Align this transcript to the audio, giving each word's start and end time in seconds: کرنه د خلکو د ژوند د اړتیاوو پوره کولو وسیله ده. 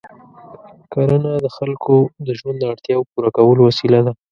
کرنه 0.93 1.31
د 1.45 1.47
خلکو 1.57 1.95
د 2.27 2.29
ژوند 2.39 2.57
د 2.59 2.63
اړتیاوو 2.71 3.09
پوره 3.11 3.29
کولو 3.37 3.61
وسیله 3.69 3.99
ده. 4.05 4.11